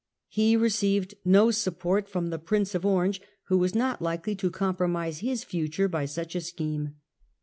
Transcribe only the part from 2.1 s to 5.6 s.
the Prince of Orange, who was not likely to compromise his